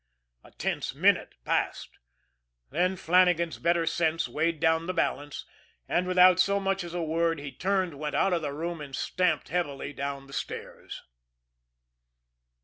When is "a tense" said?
0.43-0.95